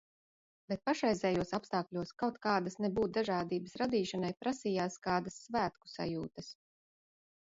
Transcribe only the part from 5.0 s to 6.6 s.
kādas svētku sajūtas.